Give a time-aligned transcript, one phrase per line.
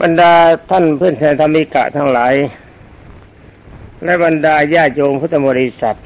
[0.00, 0.34] บรรดา
[0.70, 2.34] ท่านเพื่อนแทนธรรมิกะทั้งหลาย
[4.04, 5.98] และบรรดาญาโยมพุทธบริษัท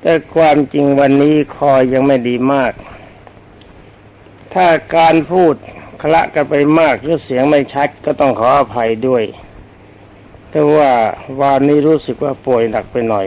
[0.00, 2.72] แต่ความจริงวันนี้คอยยังไม่ดีมาก
[4.54, 4.66] ถ้า
[4.96, 5.54] การพูด
[6.00, 9.24] คละกันไปมากหรือเสียงไม่ชัดก็ต้องขออภัยด้วย
[10.50, 10.90] แต่ว่า
[11.40, 13.26] วันนี้รู้สึกว่าป่วยหนักไปหน่อย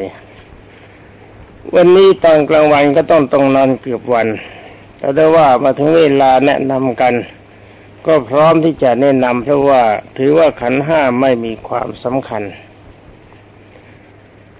[1.76, 4.28] วันนี้ตอนกลางวันก็ต้องต้องนอนเกือบวัน
[4.98, 7.14] แต่ได้ว่ามาถึงเวลาแนะนำกัน
[8.08, 9.82] ก็พร้อมที่จะแนะนำเพราะว่า
[10.18, 12.44] ถือว่าขันห้าไม่มีความสำคัญ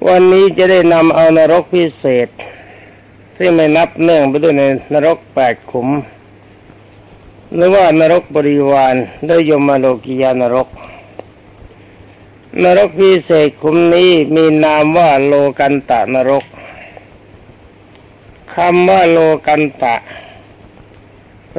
[0.08, 2.30] วันนี้จะได้นำเอานรกพิเศษ
[3.38, 5.88] ซึ่งไม่นับเนื่องไปด้วยในนรกแปดขุม
[7.56, 8.96] หรือว่านรกบริวาร
[9.30, 10.68] ด้วยยมโลกิยานรก
[12.64, 16.46] นรกพิเศษขุมนี้มีนามว่าโลกันตะนรก
[18.54, 19.96] คำว่าโลกันตะ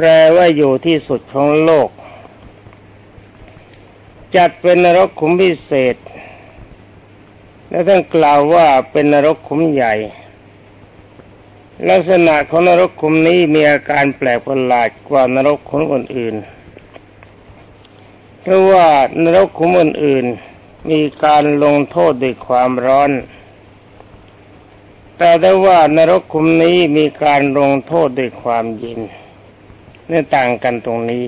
[0.01, 1.91] แปลว่าอยู่ที่สุดของโลก
[4.37, 5.97] จัดเป็นนรกขุมพิเศษ
[7.69, 9.95] และท่านกล่าวว่าเป็นนรกขุมใหญ่
[11.89, 18.89] ลักษณะของนรกขุมนี้มีอาการแปลกประหลาดกว่านรกขุมอื่นๆเพราะว่า
[19.23, 23.11] นรกขุมอื่นๆมีการลงโทษด้วยความร้อน
[25.19, 29.03] แต่ได้ว่านรกขุมนี้มีการลงโทษด้วยความเย็น
[30.11, 31.27] นี่ต่างกันตรงนี้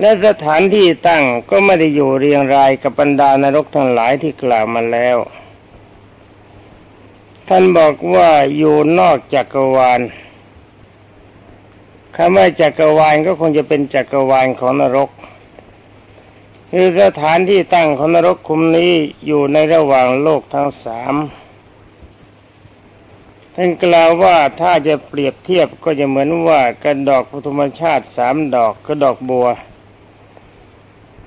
[0.00, 5.16] และสถานที่ตั้งก็ไม่ได้อยู่เรียงรายกับบรรดานรกทั้งหลายที่กล่าวมาแล้ว
[7.48, 10.00] ท่านบอกว่าอยู่นอกจักรวาล
[12.16, 15.10] คำว่าจักรวาลก็คงจะเป็นจักรวาลของนรก
[16.70, 18.92] คือสถานที่ตั้งของนรกคุมนี้
[19.26, 21.14] อยู่ในระหว่างโลกทั้งสาม
[23.56, 29.46] ท่านกล่าวว่าถ้าจะเปรียบเทียบก็จะเหมือนว่ากระดอกพุทธมชาติสามดอกกระดอกบัว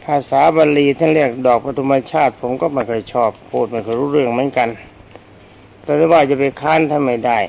[0.04, 4.70] ภาษาบาลีท่านเรียกดอกพุทธมชาติ ผมก็ไม่เคยชอบพูดไม่เคยรู้เรื่องเหมือนกัน
[5.82, 7.40] แต่ว่าจะไปค้านท่านไม่ได้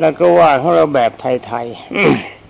[0.00, 1.66] แล้วก็ว่าของเราแบบไทย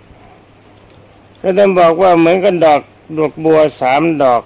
[0.09, 2.81] ๆก็ท่านบอกว่าเหมือนกันดอก
[3.19, 4.43] ดอกบัวสามดอก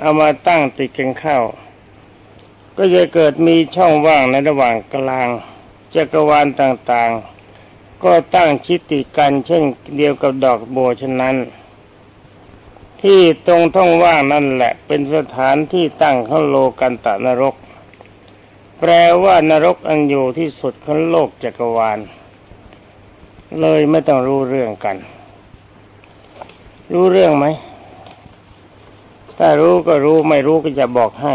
[0.00, 1.38] เอามาตั้งติดกันเข้า
[2.76, 5.28] ก็จะเกิดมีช่องว่างในระหว่างกลาง
[5.94, 9.64] จักรวาลต่างๆ ก็ตั้งชิดติดกันเช่น
[9.96, 11.36] เดียวกับดอกบัวฉะนั้น
[13.02, 17.54] ที่ตรงท่องว่างนั่นแหละ เป็นสถานที่ตั้งของโลกันตะนรก
[18.78, 18.90] แปล
[19.24, 21.98] ว่านรกอันอยู่ที่สุดของโลกจักรวาล
[23.60, 24.96] เลยไม่ต้องรู้เรื่องกัน
[26.92, 27.46] รู้เรื่องไหม
[29.38, 31.34] ถ้ารู้ก็รู้ไม่รู้ก็จะบอกให้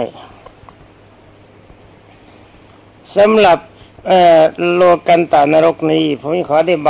[3.17, 3.57] สำหรับ
[4.75, 6.89] โลกันตานรกนี้ผมขอได้ใบ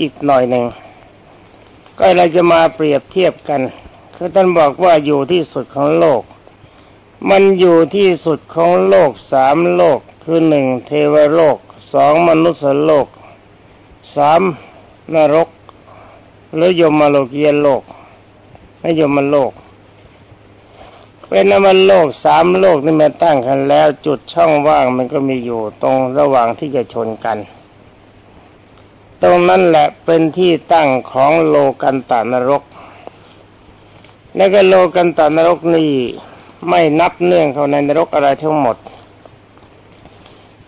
[0.00, 0.64] อีกหน่อยหนึ่ง
[1.98, 3.60] ก็เราจะมาเปรียบเทียบกัน
[4.14, 6.22] คือท่านบอกว่าอยู่ที่สุดของโลก
[7.30, 11.58] มันอยู่ที่สุดของโลกสามโลก คือหนึ่งเทวโลก
[11.92, 13.06] สองมนุษย์โลก
[14.14, 14.42] สาม
[15.14, 15.48] นรก
[16.54, 17.82] หรือยมโลกียโลก
[18.80, 19.52] ไม่ยมโลก
[21.36, 27.38] เป็นนมันโลกสามโลกนี่มาตั้งกันแล้ว จุดช่องว่างมันก็มีอยู่ตรงระหว่างที่จะชนกัน
[29.22, 32.62] ตรงนั้นแหละเป็นที่ตั้งของโลกันตานรก
[34.36, 35.90] และก็โลกันตานรกนี่
[36.68, 38.76] ไม่นับเนื่องเข้าในนรกอะไรทั้งหมด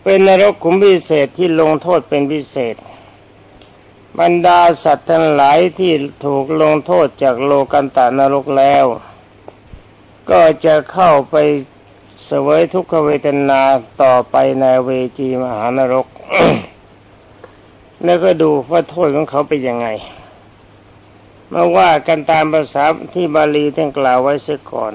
[0.03, 2.77] เป็นนรกขุมพิเศษที่ลงโทษเป็นพิเศษ
[4.19, 5.93] บรรดาสัตว์ทั้งหลายที่
[6.25, 8.87] ถูกลงโทษจากโลกันตานรกแล้ว
[10.31, 11.37] ก็จะเข้าไป
[12.25, 13.61] เสวยทุกขเวทนา
[14.03, 16.07] ต่อไปในเวจีมหานรก
[18.05, 19.89] แล้วก็ดูว่าโทษของเขาเป็นยังไง
[21.53, 22.85] มาว่ากันตามภาษา
[23.15, 24.95] ที่บาลีท่านกล่าวไว้เสียก่อน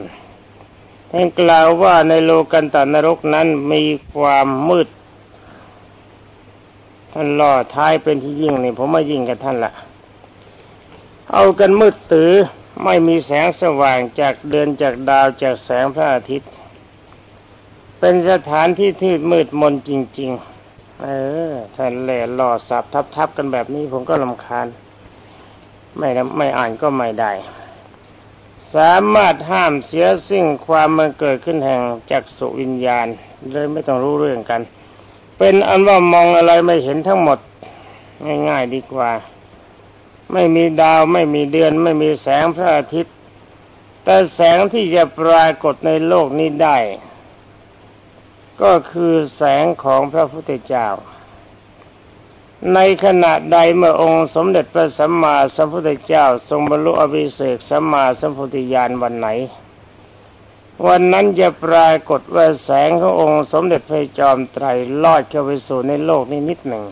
[1.11, 3.81] ท่านกล่าวว่าในโลกันตานรกนั้นมี
[4.15, 4.87] ความมืด
[7.13, 9.71] ท่านล่อท้ายเป็นที่ยิ่งนี่ผมมายิ่งกับท่านละ
[11.33, 12.31] เอากันมืดตือ
[12.83, 16.51] ไม่มีแสงสว่างจากเดือนจากดาวจากแสงพระอาทิตย์
[17.99, 20.31] เป็นสถานที่ที่มืดมนจริง
[20.67, 21.07] ๆ เอ
[21.49, 22.83] อท่านเล่หล่อสับ
[23.15, 24.67] ทับๆกันแบบนี้ผมก็ลำคาญ
[25.97, 27.31] ไม่ไม่อ่านก็ไม่ได้
[28.75, 31.81] สามารถห้ามเสียสิ่งความมันเกิดขึ้นแห่ง
[32.11, 33.07] จักสุวิญญาณ
[33.51, 34.61] เลยไม่ต้องรู้เรื่องกัน
[35.37, 37.39] เป็นอันว่ามองอะไรไม่เห็นทั้งหมด
[38.49, 39.09] ง่ายๆดีกว่า
[40.33, 43.15] ไม่มีดาวไม่มีเดือน ไม่มีแสงพระอาทิตย์
[44.03, 46.77] แต่แสงที่จะปรากฏในโลกนี้ได้
[48.61, 50.87] ก็คือแสงของพระพุทธเจ้า
[52.73, 59.27] ในขณะใดเมื่อองค์สมเด็จพระสัมมาสัมพุทธเจ้า ทรงบรรลุอภิเศกสัมมาสัมพุทธญาณวันไหน
[60.87, 64.65] วันนั้นจะปรากฏว่าแสงขององค์สมเด็จพระจอมไตร
[65.03, 66.85] ลอดเข้าไปสู่ในโลกนี้นิดหนึ่ง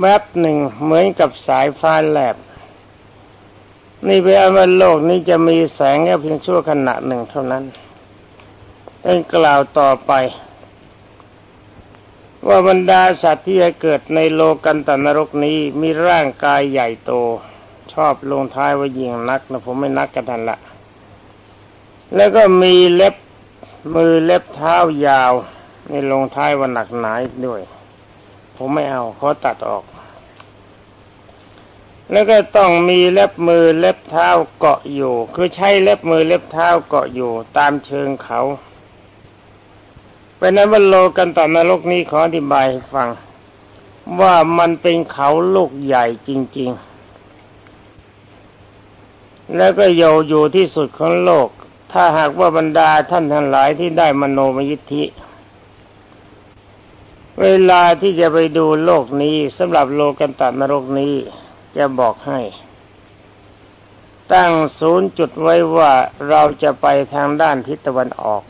[0.00, 2.36] แวบหนึ่งเหมือนกับสายฟ้าแลบ
[4.08, 7.64] นี่เป็นว่าโลกนี้จะมีแสงแค่เพียงชั่วขณะหนึ่งเท่านั้น
[9.00, 10.12] เป็นกล่าวต่อไป
[12.48, 17.12] ว่าบรรดาสัตว์ที่จะเกิดในโลกันตนรกนี้มีร่างกายใหญ่โต
[17.92, 20.58] ชอบลงท้ายว่ายิงนักนะผมไม่นักกันทันละ
[22.16, 23.14] แล้วก็มีเล็บ
[23.94, 25.32] มือเล็บเท้ายาว
[25.88, 27.12] ในลงท้ายว่าหนักหนา
[27.46, 27.60] ด้วย
[28.56, 29.84] ผมไม่เอาเขาตัดออก
[32.10, 34.28] แล้วก็ต้องมีเล็บมือเล็บเท้า
[34.58, 38.40] เกาะอยู่ คือใช้เล็บมือเล็บเท้าเกาะอยู่ ตามเชิงเขา
[40.36, 43.08] เป็นนั้นว่าโลกันตอนรกนี้ขออธิบายให้ฟัง
[44.20, 46.92] ว่ามันเป็นเขาลูกใหญ่จริง ๆ
[49.56, 51.48] แล้วก็โยอยู่ที่สุดของโลก
[51.92, 55.04] ถ้าหากว่าบรรดาท่านทั้งหลายที่ได้มโนมยิทธิ
[57.40, 61.14] เวลาที่จะไปดูโลกนี้สำหรับโลกันตนรกนี้
[61.76, 62.40] จะบอกให้
[64.32, 65.92] ตั้งศูนย์จุดไว้ว่า
[66.28, 68.42] เราจะไปทางด้านทิศตะวันออก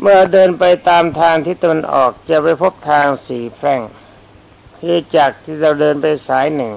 [0.00, 3.80] เมื่อเดินไปตามทางทิศตะวันออกจะไปพบทางสี่แพร่ง
[4.78, 6.72] คือจากที่เราเดินไปสายหนึ่ง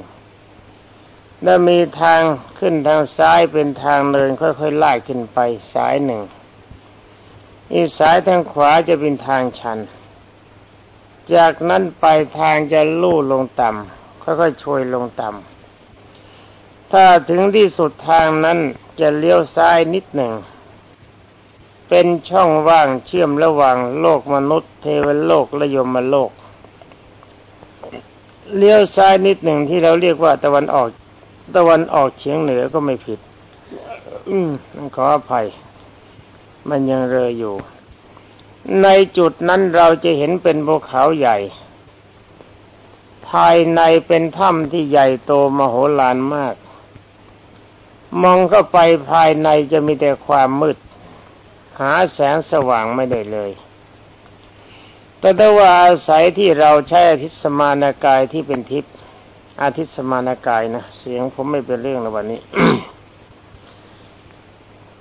[1.44, 2.22] แล้วมีทาง
[2.60, 5.40] ขึ้นทางซ้ายเป็นทางเดินค่อยๆไล่ขึ้นไป
[5.74, 6.22] สายหนึ่ง
[7.74, 9.80] อีสายทางขวาจะเป็นทางชัน
[11.36, 12.06] จากนั้นไป
[12.38, 18.58] ทางจะลู่ลงต่ำค่อยๆช่วยลงต่ำถ้าถึงที่สุดทางนั้น
[19.00, 20.34] จะเลี้ยวซ้ายนิดหนึ่ง
[21.90, 26.32] เป็นช่องว่างเชื่อมระหว่างโลกมนุษย์ เทวโลกและยมโลก
[28.58, 30.88] เลี้ยวซ้ายนิดหนึ่งที่เราเรียกว่าตะวันออก
[31.56, 33.20] ตะวันออกเฉียงเหนือก็ไม่ผิด
[34.30, 34.50] อืม
[34.96, 35.46] ขออภัย
[36.70, 37.56] มันยังเรออยู่
[38.84, 38.88] ใน
[39.18, 41.38] จุดนั้นเราจะเห็นเป็นภูเขาใหญ่
[43.30, 46.56] ภายในเป็นถ้ำที่ใหญ่โตมโหฬารมาก
[48.22, 48.78] มองเข้าไป
[49.10, 50.78] ภายในจะมีแต่ความมืด
[51.80, 53.52] หาแสงสว่างไม่ได้เลย
[55.20, 58.94] แต่ถ้าว่าอาศัยที่เราใช้อาทิตสมานากายที่เป็นทิพย์
[59.62, 62.40] อาทิตสมานากายนะ เสียงผมไม่เป็นเรื่องในวันนี้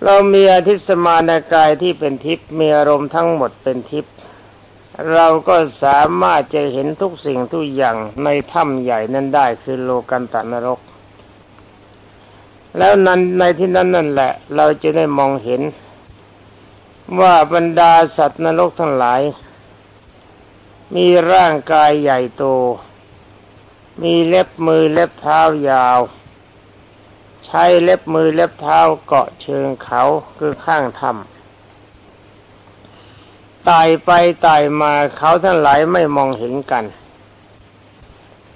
[0.09, 4.15] เรามีอาทิตสมานกายที่เป็นทิพย์มีอารมณ์ทั้งหมดเป็นทิพย์
[5.13, 10.81] เราก็สามารถจะเห็นทุกสิ่งทุกอย่างในถ้ำใหญ่นั้นได้คือโลกันตนรก
[12.79, 15.63] แล้วนั้นในที่นั้นนั่นแหละ เราจะได้มองเห็น
[17.21, 19.21] ว่าบรรดาสัตว์นรกทั้งหลาย
[20.95, 22.45] มีร่างกายใหญ่โต
[24.03, 26.01] มีเล็บมือเล็บเท้ายาว
[27.47, 30.03] ใช้เล็บมือเล็บเท้าเกาะเชิงเขา
[30.37, 31.37] คือข้างถ้ำ
[33.69, 34.11] ตายไป
[34.47, 36.85] ตายมาเขาทั้งหลายไม่มองเห็นกัน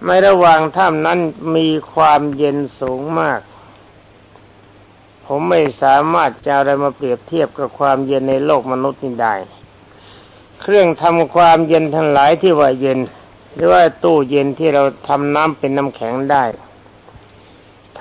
[0.04, 1.18] ไม่ระหว่างถ้ำนั้น
[1.56, 3.40] มีความเย็นสูงมาก
[5.24, 9.34] ผมไม่สามารถจะอะไรมาเปรียบเทียบกับความเย็นในโลกมนุษย์นี้ได้
[10.60, 12.98] เครื่องทำความเย็นทั้งหลายที่ว่าเย็น
[13.54, 16.44] หรือว่าตู้เย็นที่เราทำน้ำเป็นน้ำแข็งได้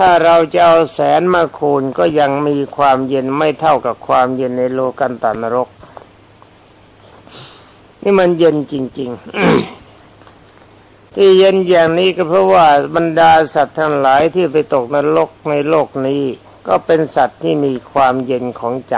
[0.01, 5.69] ถ้าเราจะเอาแสนมาคูณก็ยังมีความเย็นไม่เท่ากับความเย็นในโลกันตานรก
[8.01, 9.11] นี่มันเย็นจริง
[9.97, 16.23] ๆ ที่เย็นอย่างนี้ก็เพราะว่าบรรดาสัตว์ทั้งหลายที่ไปตกนรกในโลกนี้
[16.67, 18.95] ก็เป็นสัตว์ที่มีความเย็นของใจ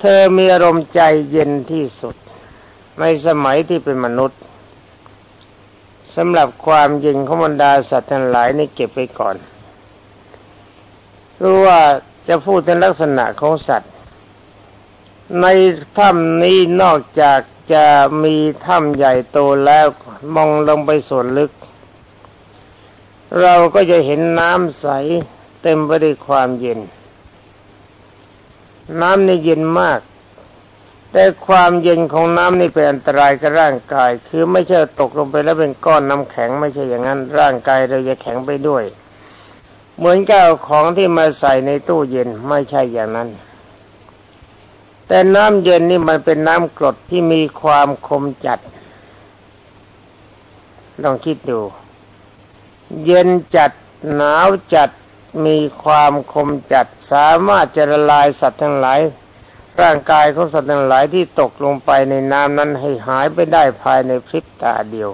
[0.00, 2.16] เธอมีอารมณ์ใจเย็นที่สุด
[3.00, 4.40] ในสมัยที่เป็นมนุษย์
[6.16, 9.36] สำหรับความเย็นของบรรดาสัตว์ทั้งหลายนี่เก็บไว้ก่อน
[11.42, 11.80] รู้ว่า
[12.28, 13.92] จะพูดในลักษณะของสัตว์
[15.40, 15.46] ใน
[15.98, 17.40] ถ้ำนี้นอกจาก
[17.72, 17.86] จะ
[18.24, 18.36] มี
[18.66, 19.86] ถ้ำใหญ่โตแล้ว
[20.34, 21.52] มองลงไปส่วนลึก
[23.40, 24.86] เราก็จะเห็นน้ำใส
[25.62, 26.80] เต็มไปด้วยความเย็น
[29.00, 30.00] น้ำนี่เย็นมาก
[31.12, 38.84] แต่ความเย็นของน้ำนี่เป็นอันตรายกับร่างกาย คือไม่ใช่ตกลงไปแล้วเป็นก้อนน้ำแข็ง ไม่ใช่อย่างนั้นร่างกายเราจะแข็งไปด้วย
[39.98, 43.28] เหมือนกับของที่มาใส่ในตู้เย็นไม่ใช่อย่างนั้น
[45.06, 48.58] แต่น้ำเย็นนี่มันเป็นน้ำกรดที่มีความคมจัด
[51.02, 51.60] ลองคิดดู
[53.04, 53.72] เย็นจัด
[54.14, 54.90] หนาวจัด
[55.46, 59.00] มีความคมจัดสามารถจะละลายสัตว์ทั้งหลาย
[59.82, 65.10] ร่างกายของสัตว์ทั้งหลายที่ตกลงไปในน้ำนั้นให้หายไปได้ภายในพริบตาเดียว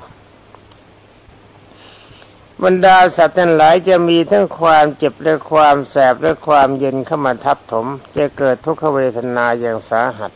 [2.65, 10.33] บรรดาสัตว์ทั้งหลายจะมีทั้งความเจ็บและความแสบและความเย็นเข้ามาทับถม จะเกิดทุกขเวทนาอย่างสาหัส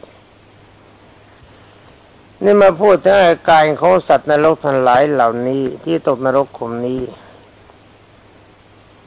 [2.44, 7.00] นี่มาพูดถึงอาการของสัตว์นรกทั้งหลายเหล่านี้ที่ตกนรกขุมนี้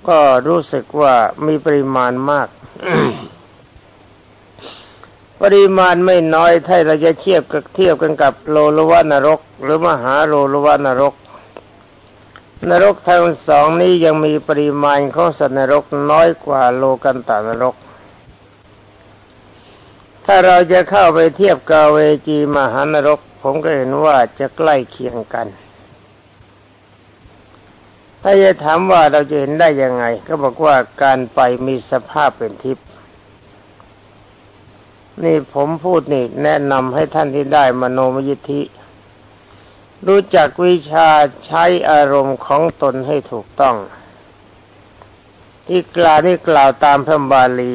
[0.08, 1.14] ก็รู้สึกว่า
[1.46, 2.48] มีปริมาณมาก
[5.44, 11.14] ปริมาณไม่น้อยถ้าเราจะเทียบกับเทียบกันกับโลลวานรก หรือมหาโลลวานรก
[12.70, 17.76] นรกทั้งสองนี้ยังมีปริมาณของสัตว์นรกน้อยกว่าโลกันตานรก
[20.26, 21.98] ถ้าเราจะเข้าไปเทียบกาเว
[22.28, 25.48] จีมหานรก ผมก็เห็นว่าจะใกล้เคียงกัน
[28.22, 32.88] ถ้าจะถามว่าเราจะเห็นได้ยังไง ก็บอกว่าการไปมีสภาพเป็นทิพย์
[35.22, 38.62] นี่ผมพูดนี่แนะนำให้ท่านที่ได้มโนมยิทธิ
[40.08, 41.10] รู้จักวิชา
[41.46, 43.76] ใช้อารมณ์ของตนให้ถูกต้อง
[45.68, 47.74] ที่กล่าวนี่กล่าวตามพระบาลี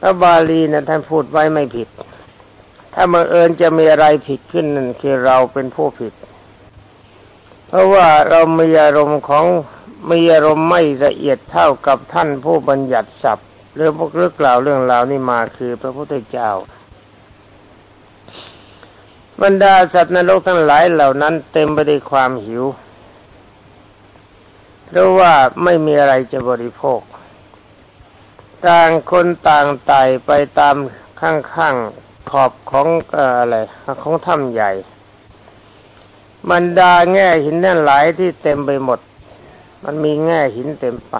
[0.00, 1.88] พระบาลีนะท่านพูดไว้ไม่ผิด
[2.94, 6.14] ถ้าเมื่อเอิญจะมีอะไรผิดขึ้นนั่นคือเราเป็นผู้ผิด
[7.68, 9.44] เพราะว่าเรามีอารมณ์ของ
[10.10, 16.50] มีอารมณ์ไม่ละเอียดเท่ากับท่านผู้บัญญัติศัพท์ เรื่องพวกเรื่องกล่าวเรื่องราวนี่มาคือพระพุทธเจ้า
[19.42, 22.64] บรรดาสัตว์นรกทั้งหลายเหล่านั้นเต็มไปด้วยความหิว
[24.86, 25.32] เพราะว่า
[25.64, 27.00] ไม่มีอะไรจะบริโภค
[28.66, 30.76] ต่างคนต่างไต่ไปตาม
[31.20, 32.88] ข้างๆขอบของ
[33.40, 33.56] อะไร
[34.02, 34.72] ของถ้ำใหญ่
[36.50, 39.00] บรรดาแง่หินนั่นหลายที่เต็มไปหมด
[39.84, 41.16] มันมีแง่หินเต็มไป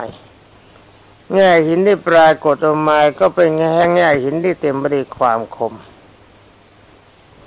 [1.34, 5.74] แง่หินที่ปรากฏออกมาก็เป็นแง่แง่หินที่เต็มไปด้วยความคม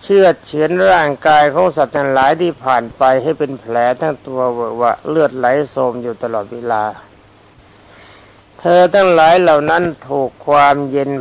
[0.03, 4.41] เชื่อเฉือนร่างกายของสัตว์ทั้งหลายที่ผ่านไปให้เป็นแผลทั้งตัว
[4.81, 6.83] วะเลือดไหลโสมอยู่ตลอดเวลา
[8.59, 11.11] เธอทั้งหลายเหล่านั้นถูกความเย็น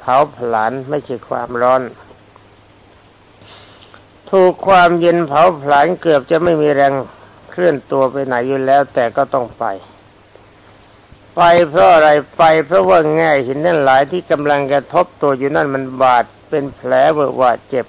[0.00, 1.82] เผาผลาญไม่ใช่ความร้อน
[4.30, 6.92] ถูกความเย็นเผาผลาญเกือบจะไม่มีแรง
[7.50, 9.64] เคลื่อนตัวไปไหนอยู่แล้ว แต่ก็ต้องไป
[11.36, 17.86] ไปเพราะอะไรไปเพราะว่าแง่หินนั่นหลายที่กำลังกระทบตัวอยู่นั่นมันบาดเป็นแผลเวอะวาเจ็บ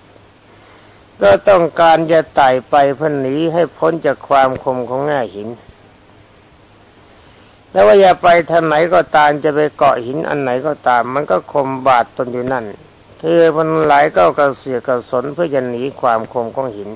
[1.21, 5.49] ก็ต้องการจะไต่ไปเพื่อหนีให้พ้นจากความคมของแง่หิน
[7.71, 12.65] แล้วว่าอย่าไปทางไหนก็ตามจะไปเกาะหินอันไหนก็ตาม มันก็คมบาดตนอยู่นั่น
[13.19, 16.89] เธอพันหลายก็กระเสียกระสนเพื่อจะหนีความคมของหิน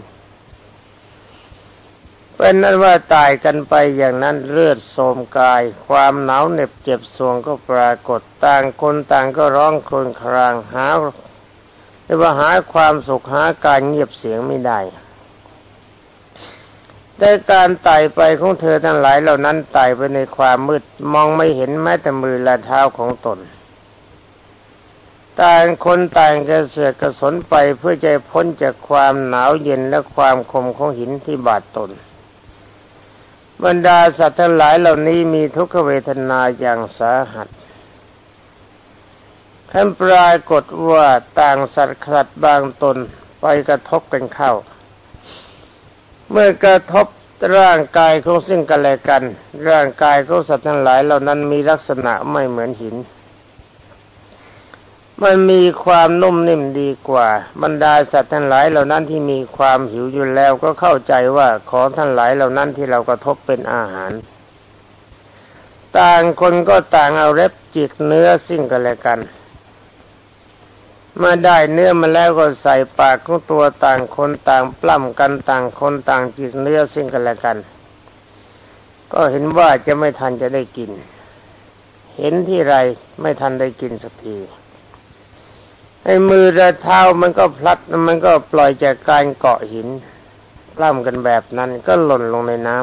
[2.37, 10.87] เป็นนั้นว่าตายกันไปอย่างนั้นเลือดโสมกาย ความหนาวเหน็บเจ็บสวงก็ปรากฏต่างคนต่างก็ร้องครวญครางหา
[12.03, 14.79] แต่ว่าหาความสุขหาการเงียบเสียงไม่ได้
[17.17, 23.39] แต่การไต่ไปของเธอทั้งหลายเหล่านั้นไต่ไปในความมืดมองไม่เห็นแม้แต่มือและเท้าของตน
[25.41, 31.91] ต่างคนต่างกระเสือกกระสนไปเพื่อจะพ้นจากความหนาวเย็นและความคมของหินที่บาดตน
[33.63, 37.47] บรรดาสัตว์ทั้งหลายเหล่านี้มีทุกขเวทนาอย่างสาหัส
[39.71, 41.07] ท่านปรากฏว่า
[41.39, 42.97] ต่างสัตว์ขัดบางตน
[43.41, 44.51] ไปกระทบกันเข้า
[46.31, 47.07] เมื่อกระทบ
[47.57, 49.24] ร่างกายของซึ่งกันและกัน
[49.69, 52.95] ร่างกายของสัตว์ทั้งหลายเหล่านั้นมีลักษณะไม่เหมือนหิน
[55.24, 57.27] มันมีความนุ่มนิ่มดีกว่า
[57.62, 64.12] บรรดาสัตว์ทั้งหลายเหล่านั้นที่มีความหิวอยู่แล้วก็เข้าใจว่าของท่านหลายเหล่านั้นที่เรากระทบเป็นอาหาร
[65.98, 69.19] ต่างคนก็ต่างเอาเล็บจิกเนื้อสิ่งกันและกัน
[71.17, 77.57] เมื่อได้เนื้อมาแล้วก็ใส่ปากของตัวต่างคนต่างปล้ำกันต่างคนต่างจิกเนื้อสิ่งกันและกัน
[79.13, 80.91] ก็เห็นว่าจะไม่ทันจะได้กิน
[82.17, 82.75] เห็นที่ไร
[83.22, 84.38] ไม่ทันได้กินสักที
[86.05, 89.88] ไอ้มือและเท้ามันก็พลัดมันก็ปล่อยจากการเกาะหิน
[90.75, 92.77] ปล้ำกันแบบนั้นก็หล่นลงในน้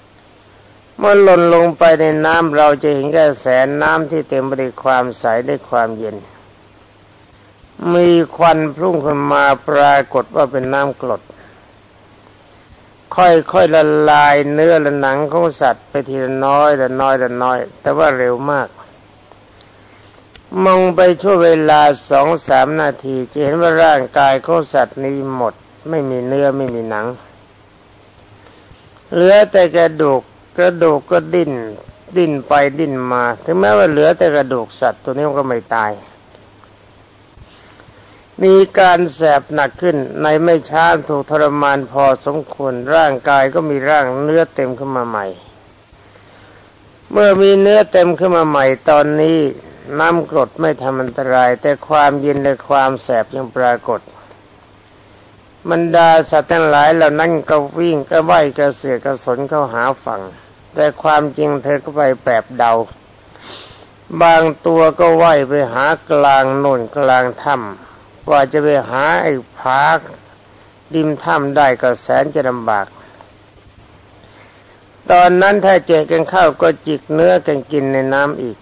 [0.00, 6.16] ำเมื่อหล่นลงไปในน้ำเราจะเห็นแค่แสนน้ำที่เต็มไปด้วยความใสด้วยความเย็น
[7.94, 11.22] มีควันพุ่งขึ้นมาปรากฏว่าเป็นน้ำกรด
[13.14, 18.68] ค่อยๆละลายเนื้อและหนังของสัตว์ไปทีละน้อยละน้อยละน้อย แต่ว่าเร็วมาก
[20.64, 21.80] มองไปช่วเวลา
[22.10, 25.54] สองสามนาทีจะเห็นว่าร่างกายของสัตว์นี้หมด
[25.88, 27.06] ไม่มีเนื้อไม่มีหนัง
[29.12, 30.22] เหลือแต่กระดูก
[30.58, 31.52] กระดูกก็ดิ้น
[32.16, 35.92] ดิ้นไปดิ้นมา ถึงแม้ว่าเหลือแต่กระดูกสัตว์ตัวนี้ก็ไม่ตาย
[38.42, 45.26] มีการแสบหนักขึ้นในไม่ช้าถูกทรมานพอสมควรร่างกายก็มีร่างเนื้อเต็มขึ้นมาใหม่
[47.12, 49.38] เมื่อมีเนื้อเต็มขึ้นมาใหม่ตอนนี้
[49.98, 54.00] น้ำกรดไม่ทำอันตราย แต่ความเย็นและความแสบยังปรากฏ
[55.68, 60.22] มันดาสัตว์ทั้งหลายเหล่านั้นก็วิ่งก็ไหวกระเสือกระสนเข้าหาฝั่ง
[60.74, 62.72] แต่ความจริงเธอก็ไปแปบเดา
[64.22, 69.82] บางตัวก็ไหวไปหากลางโน่นกลางถ้ำกว่าจะไปหาไอ้ผา
[70.94, 72.86] ดิมถ้ำได้ก็แสนจะลำบาก
[75.10, 78.58] ตอนนั้นถ้าเจอกันเข้าก็จิกเนื้อกันกินในน้ำอีก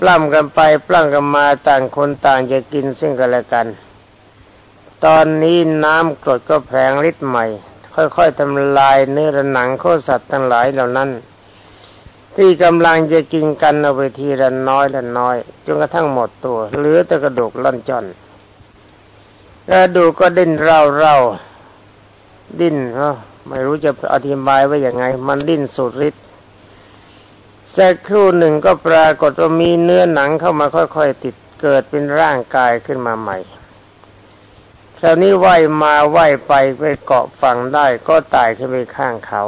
[0.00, 3.66] ปล้ำกันไปปล้ำกันมาต่างคนต่างจะกินซึ่งกันและกัน
[5.04, 7.44] ตอนนี้น้ำกรดก็แผงฤทธิ์ใหม่
[7.94, 11.10] ค่อยๆทำลายเนื้อหนังโคสัตว์ทั้งหลายเหล่านั้น
[12.36, 18.04] ที่กำลังจะกินกันเอาไปทีละน้อยละน้อยจนกระทั่งหมดตัว เหลือแต่กระดูกล่อนจอน
[19.70, 21.16] กระดูกก็ดิ้นเร่าเร่า
[22.60, 23.14] ดิ้นเนาะ
[23.48, 26.22] ไม่รู้จะอธิบายว่าอย่างไง มันดิ้นสุดฤทธิ์
[27.76, 33.38] สักครู่หนึ่งก็ปรากฏว่ามีเนื้อหนังเข้ามาค่อยๆติดเกิดเป็นร่างกายขึ้นมาใหม่
[34.98, 39.42] คราวนี้ว่ายมาว่ายไปไปเกาะฝั่งได้ก็ตายขึ้นไปข้างเขา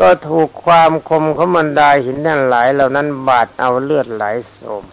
[0.00, 4.84] ก็ถูกความคมของมันดาหินนั่นหลายเหล่านั้นบาดเอาเลือดไหลโสม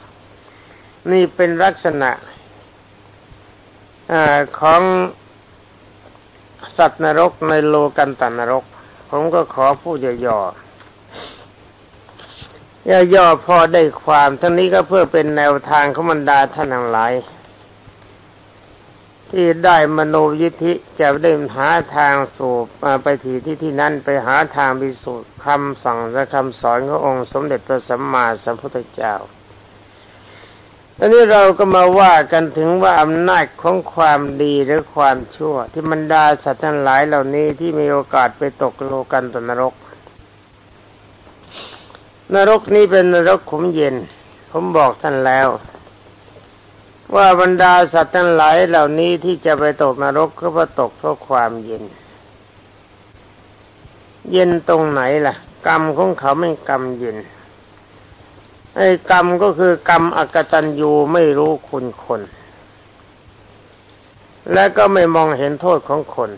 [1.11, 2.09] นี่เป็นลักษณะ
[4.11, 4.13] อ
[4.59, 4.81] ของ
[6.77, 8.63] สัตว์นรกในโลกันตนรก
[9.09, 10.64] ผมก็ขอพูดย่อๆ
[13.13, 17.13] ย่อๆพอได้ความทั้งนี้ก็เพื่อเป็นแนวทางของบรรดาท่านทั้งหลาย
[19.31, 22.55] ที่ได้มโนยิธิจะได้หาทางสู่
[23.03, 29.15] ไปถีที่ที่นั้นไปหาทางพิสูจน์คำสั่งและคำสอนขององค์สมเด็จพระสัมมาสัมพุทธเจ้า
[30.97, 39.73] ตอนนี้เราก็มาว่ากันถึงว่าอำนาจของความดีหรือความชั่ว ที่มันดาสัตว์ทั้งหลายเหล่านี้ที่มีโอกาสไปตกโลกันตนรก
[42.33, 43.95] นรกนี้เป็นนรกขมเย็น
[44.51, 45.47] ผมบอกท่านแล้ว
[47.15, 51.83] ว่าบรรดาสัตว์ทั้งหลายเหล่านี้ที่จะไปตกนรกก็เพราะตกเพราะความเย็น
[54.31, 55.35] เย็นตรงไหนล่ะ
[55.67, 57.17] กรรมของเขาไม่กรรมเย็น
[58.75, 62.21] ไอ้กรรมก็คือกรรมอกตัญญูไม่รู้คุณคน
[64.53, 66.31] และก็ไม่มองเห็นโทษของคน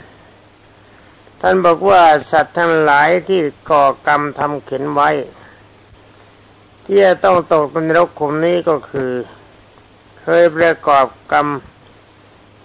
[1.42, 5.10] ท่านบอกว่าสัตว์ทั้งหลายที่ก่อกรรมทำเข็นไว้
[6.90, 9.12] ที่จะต้องตกนรกขุมนี้ก็คือ
[10.22, 11.48] เคยประกอบกรรม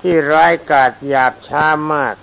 [0.00, 2.16] ที่ร้ายกาจหยาบช้ามาก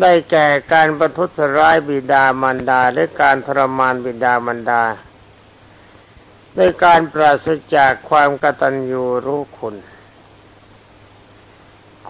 [0.00, 4.82] ได้แก่การประทุษร้ายบิดามารดาและการทรมานบิดามารดา
[6.56, 9.76] ด้วยการปราศจากความกตัญญูรู้คุณ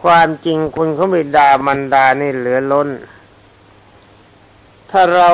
[0.03, 2.89] ความจริงคุณเขาบิดามารดานี่เหลือล้น
[4.91, 5.29] ถ้าเรา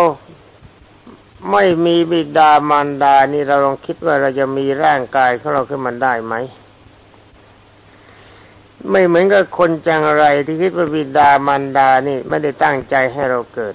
[1.50, 6.34] ไม่มีบิดามารดานี่เราลองคิดว่าเราจะมีร่างกายของเราขึ้นมาได้ไหม
[8.90, 13.74] ไม่เหมือนกับคนจังไรที่คิดว่าบิดามารดานี่ไม่ได้ตั้งใจให้เราเกิด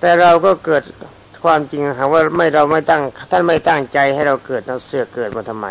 [0.00, 0.82] แต่เราก็เกิด
[1.44, 5.66] ความจริงหาว่าไม่เราไม่ตั้งท่านไม่ตั้งใจให้เราเกิดเราเสือกเกิดมาทำไม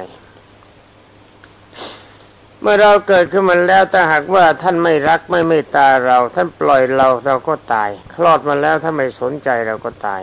[2.61, 10.21] เมื่อเราเกิดขึ้นมาแล้วแต่หากว่าท่านไม่รักไม่เมตตาเรา ท่านปล่อยเราเราก็ตาย คลอดมาแล้วถ้าไม่สนใจเราก็ตาย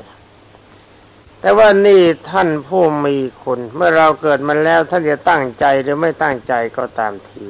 [1.41, 7.47] แต่ว่านี่ท่านผู้มีคุณ เมื่อเราเกิดมาแล้วท่านจะตั้งใจหรือไม่ตั้งใจก็ตามที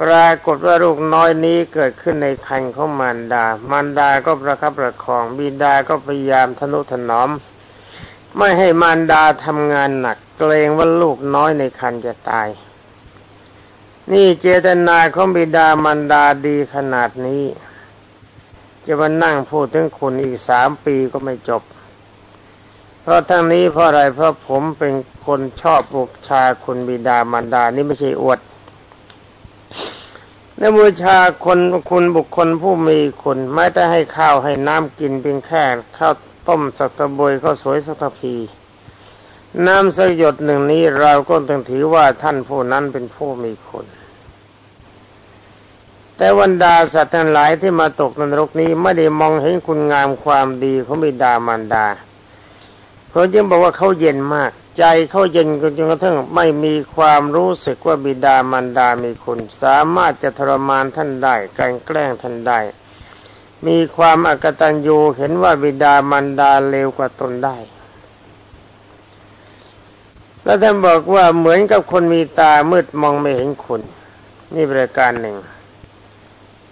[0.00, 7.30] ปรากฏว่าลูกน้อยนี้เกิดขึ้นในคันของมารดา มารดาก็ประคับประคอง บิดาก็พยายามทนุถนอม
[8.36, 12.48] ไม่ให้มารดาทำงานหนัก เกรงว่าลูกน้อยในคันจะตาย
[14.12, 17.44] นี่เจตนาของบิดามารดาดีขนาดนี้
[18.86, 21.62] จะมานั่งพูดถึงคุณอีกสามปีก็ไม่จบ
[23.02, 24.92] เพราะทั้งนี้เพราะอะไรเพราะผมเป็น
[25.26, 28.40] คนชอบบูชาคุณบิดามารดานี่ไม่ใช่อวด
[30.58, 31.58] ในบูชาคน
[31.90, 35.62] คุณบุคคลผู้มีคุณไม่ได้ให้ข้าวให้น้ำกินเพียงแค่
[35.98, 36.14] ข้าว
[36.48, 38.34] ต้มสักตะบวยข้าวสวยสักตะพี
[39.64, 43.86] น้ำสักหยดหนึ่งนี้เราก็ต้องถือว่าท่านผู้นั้นเป็นผู้มีคุณ
[46.16, 51.86] แต่วันดาสัตว์ทั้งหลายที่มาตกนรกนี้ไม่ได้มองเห็นคุณงามความดีของบิดามารดา
[53.10, 62.60] เขาจึงบอกว่าเขาเย็นมาก ใจเขาเย็นจนกระทั่งไม่มีความรู้สึกว่าบิดามารดามีคุณ สามารถจะทรมานท่านได้การแกล้งท่านได้
[63.66, 67.56] มีความอกตัญญูเห็นว่าบิดามารดาเลวกว่าตนได้
[70.46, 73.80] แล้วท่านบอกว่าเหมือนกับคนมีตามืดมองไม่เห็นคุณ
[74.54, 75.36] นี่บริการหนึ่ง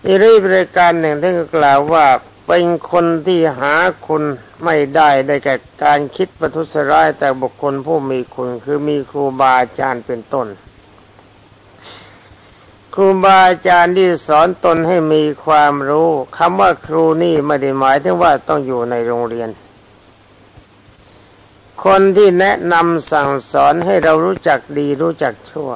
[0.07, 2.07] อีกบริการหนึ่งท่านก็กล่าวว่า
[2.47, 3.75] เป็นคนที่หา
[4.07, 4.23] คุณ
[4.65, 10.47] ไม่ได้ได้แก่การคิดประทุษร้ายแต่บุคคลผู้มีคุณ คือมีครูบาอาจารย์เป็นต้น
[12.95, 19.49] ครูบาอาจารย์ที่สอนตนให้มีความรู้คำว่าครูนี่ไม่ได้หมายถึงว่าต้องอยู่ในโรงเรียน
[21.85, 25.71] คนที่แนะนำสั่งสอนให้เรารู้จักดีรู้จักชั่ว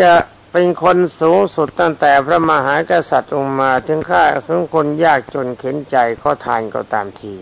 [0.00, 0.12] จะ
[0.52, 7.34] เป็นคนสูงสุดตั้งแต่พระมหากษัตริย์องค์มาถึงข้าถึงคนยากจนเข็นใจขอทานก็ตามที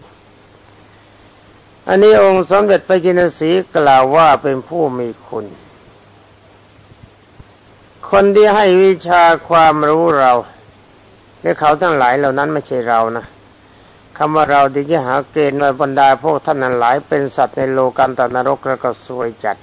[1.88, 5.46] อันนี้องค์สมเด็จพระจินสีกล่าวว่าเป็นผู้มีคุณ
[8.11, 10.33] คนที่ให้วิชาความรู้เรา
[11.42, 13.24] และเขาทั้งหลายเหล่านั้นไม่ใช่เรานะ
[14.18, 19.57] คำว่าเราดีจะหาเกณฑ์ในบรรดาพวกท่านนั้นหลายเป็นสัตว์ในโลกันตนรกแล้วก็สวยจัด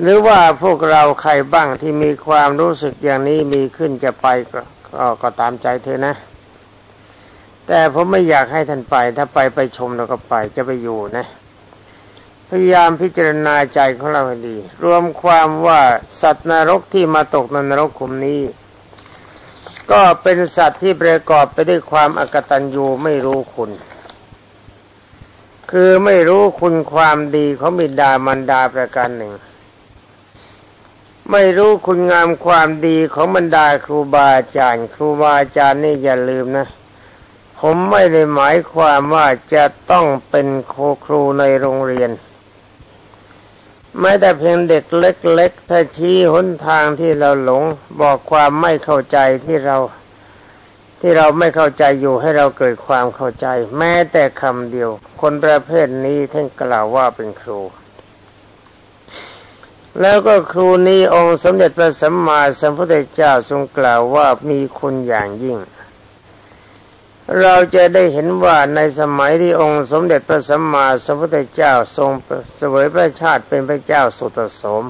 [0.00, 4.60] หรือว่าพวกเราใครบ้างที่มีความรู้สึกอย่างนี้มีขึ้นจะไปก็
[5.22, 6.14] ก็ตามใจเธอนะ
[7.66, 11.26] แต่ผมไม่อยากให้ท่านไป ถ้าไปไปชมเราก็ไปจะไปอยู่นะ
[12.48, 15.80] พยายามพิจารณาใจของเราให้ดี รวมความว่า
[16.22, 18.40] สัตว์นรกที่มาตกในนรกขุมนี้
[19.90, 23.70] ก็เป็นสัตว์ที่ประกอบไปด้วยความอกตัญญูไม่รู้คุณ
[25.70, 29.32] คือไม่รู้คุณความดีของบิดามารดาประการหนึ่ง
[31.30, 36.66] ไม่รู้คุณงามความดีของบรรดาครูบาอาจารย์ ครูบาอาจารย์นี่อย่าลืมนะ
[37.58, 42.10] ผมไม่ได้หมายความว่าจะต้องเป็นโคครูในโรงเรียน
[43.98, 47.62] ไม่แต่เพียงเด็กเล็กๆถ้าชี้หนทางที่เราหลง
[48.00, 49.76] บอกความไม่เข้าใจที่เรา
[51.00, 53.46] ที่เราไม่เข้าใจอยู่ให้เราเกิดความเข้าใจ
[53.78, 57.60] แม้แต่คำเดียว คนประเภทนี้ท่านกล่าวว่าเป็นครู
[60.00, 65.58] แล้วก็ครูนี้องค์สมเด็จพระสัมมาสัมพุทธเจ้าทรงกล่าวว่ามีคุณอย่างยิ่ง
[67.40, 72.10] เราจะได้เห็นว่าในสมัยที่องค์สมเด็จพระสัมมาสัมพุทธเจ้าทรง
[72.56, 74.84] เสวยพระชาติเป็นพระเจ้าสุตสม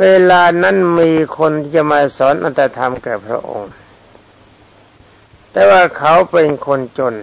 [0.00, 3.72] เวลานั้นมีคนที่จะมาสอนอัตธรรมแก่พระองค์
[5.52, 7.14] แต่ว่าเขาเป็นคนจน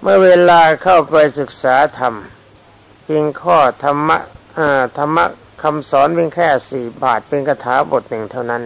[0.00, 2.14] เมื่อเวลาเข้าไปศึกษาธรรม
[3.02, 4.18] เพียงข้อธรรมะ
[4.98, 5.24] ธรรมะ
[5.62, 8.62] คำสอนเพียงแค่สี่บาทเป็นคาถาบทหนึ่งเท่านั้น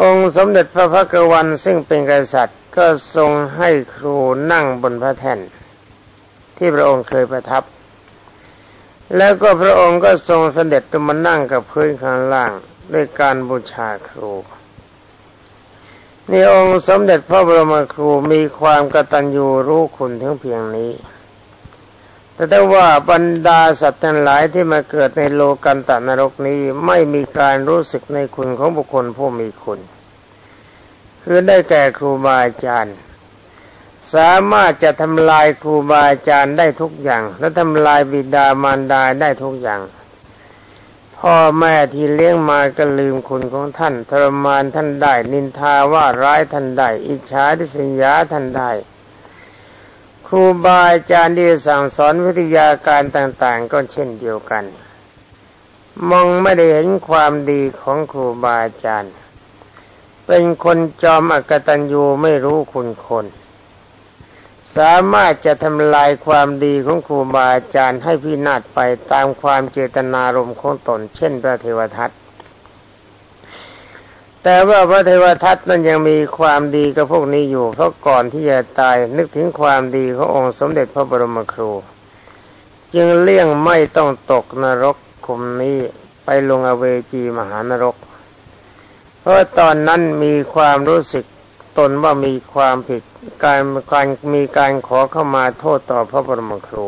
[0.00, 4.16] องค์สมเด็จพระพักวันซึ่งเป็นกษัตริย์ ก็ทรงให้ครู
[4.52, 5.38] นั่งบนพระแท่น
[6.56, 7.62] ที่พระองค์เคยประทับ
[9.16, 12.52] แล้วก็พระองค์ก็ทรงเสด็จมานั่งกับพื้นข้างล่าง
[12.92, 14.32] ด้วยการบูชาครู
[16.30, 20.92] นี่องค์สมเด็จพระบรมครูมีความกตัญญูรู้คุณทั้งเพียงนี้
[22.36, 29.80] แต่ถ้ว่าบรรดาสัตว์ทั้งหลายที่มาเกิดในโลกันตนรกนี้ไม่มีการรู้สึกในคุณของบุคคลผู้มีคุณ
[31.22, 32.96] คือได้แก่ครูบาอาจารย์
[34.14, 39.80] สามารถจะทำลายครูบาอาจารย์ได้ทุกอย่าง และทำลายบิดามารดาได้ทุกอย่าง
[41.18, 48.70] พ่อแม่ที่เลี้ยงมาก็ลืมคุณของท่านทรมานท่านได้ นินทาว่าร้ายท่านได้ อิจฉาทิษยาท่านได้
[50.30, 54.64] ครูบาอาจารย์ที่สั่งสอนวิทยาการต่างๆ ก็เช่นเดียวกัน
[56.10, 59.12] มองไม่ได้เห็นความดีของครูบาอาจารย์
[60.26, 63.26] เป็นคนจอมอกตัญญูไม่รู้คุณคน
[64.76, 68.78] สามารถจะทำลายความดีของครูบาอาจารย์ให้พินาศไป
[69.12, 72.10] ตามความเจตนารมณ์ของตน เช่นพระเทวทัต
[74.48, 81.70] แต่ว่าพระเทวทัตนั้นยังมีความดีกับพวกนี้อยู่ เพราะก่อนที่จะตายนึกถึงความดีขององค์สมเด็จพระบรมครู
[82.94, 85.78] จึงเลี่ยงไม่ต้องตกนรกคุมนี้
[86.24, 87.96] ไปลงอเวจีมหานรก
[89.20, 91.24] เพราะตอนนั้นมีความรู้สึก
[91.78, 93.02] ตนว่ามีความผิด
[93.44, 93.60] การ
[93.92, 96.86] การมีการขอเข้ามาโทษต่อพระบรมครู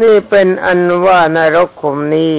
[0.00, 2.34] นี่เป็นอันว่านรกคุมนี้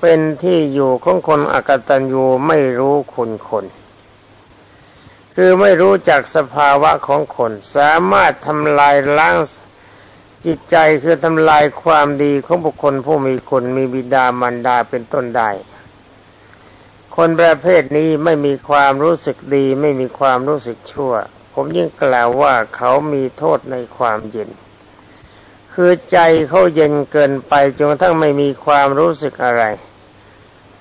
[0.00, 3.64] เป็นที่อยู่ของคนอกตัญญูไม่รู้คุณคน
[5.34, 9.36] คือไม่รู้จักสภาวะของคน สามารถทำลายล้าง
[10.46, 15.50] จิตใจคือทำลายความดีของบุคคลผู้มีคนมีบิดามารดาเป็นต้นได้
[17.16, 21.12] คนประเภทนี้ไม่มีความรู้สึกดีไม่มีความรู้สึกชั่ว
[21.54, 24.50] ผมยิ่งกล่าวว่าเขามีโทษในความเย็น
[25.74, 29.64] คือใจเขาเย็นเกินไปจนกระทั่งไม่มีความรู้สึกอะไร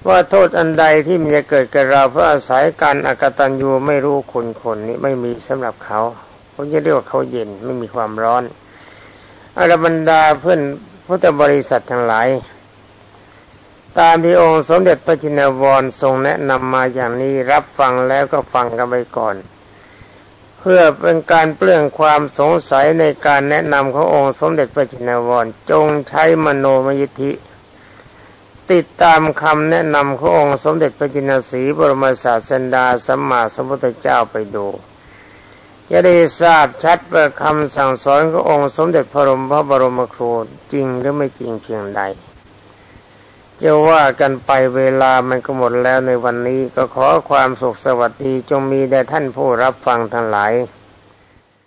[0.06, 6.00] ว่าโทษอันใดที่มันจะเกิดกับเราเพราะอาศัยการอากตันยูไม่รู้คนคนนี้ไม่มีสำหรับเขา
[6.54, 8.44] ผมจะเรียกว่าเขาเย็นไม่มีความร้อน
[9.58, 10.62] อรบรรดาเพื่อน
[11.08, 12.28] พุทธบริษัททั้งหลาย
[14.00, 19.36] ตามที่องค์สมเด็จพระจินวรทรงแนะนำมาอย่างนี้รับฟังแล้วก็ฟังกันไปก่อน
[20.60, 27.32] เพื่อเป็นการเปลื้องความสงสัยในการแนะนำขององค์สมเด็จพระจินวรจงใช้มโนมยิทธิ
[28.74, 34.68] ติดตามคำแนะนำขององค์สมเด็จพระจินสีบรมศาสดาสัมมาสัมพุทธเจ้าไปดู
[35.90, 40.32] จะได้ทราบชัดว่าคำสั่งสอนขององค์สมเด็จพระรมพระบรมครู
[40.74, 42.02] จริงหรือไม่จริงเพียงใด
[43.62, 50.54] จะว่ากันไปเวลามันก็หมดแล้วในวันนี้ก็ขอความสุขสวัสดีจงมีแด่ท่านผู้รับฟังทั้งหลาย